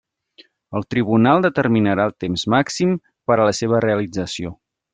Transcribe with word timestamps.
El 0.79 0.85
tribunal 0.93 1.43
determinarà 1.45 2.07
el 2.11 2.15
temps 2.25 2.47
màxim 2.55 2.97
per 3.31 3.39
a 3.39 3.47
la 3.51 3.55
seva 3.61 3.83
realització. 3.89 4.57